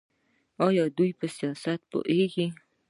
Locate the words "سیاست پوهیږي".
1.37-2.47